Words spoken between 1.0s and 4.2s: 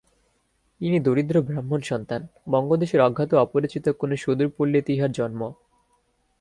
দরিদ্রব্রাহ্মণ-সন্তান, বঙ্গদেশের অজ্ঞাত অপরিচিত কোন